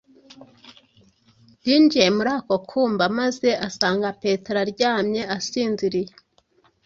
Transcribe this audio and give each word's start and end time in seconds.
Yinjiye 1.65 2.07
muri 2.17 2.31
ako 2.39 2.55
kumba 2.69 3.03
maze 3.19 3.49
asanga 3.67 4.09
Petero 4.21 4.57
aryamye 4.65 5.21
asinziriye 5.37 6.13